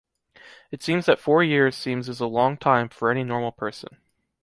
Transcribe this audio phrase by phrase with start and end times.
[0.71, 3.97] It seems that four years seems is a long time for any normal person.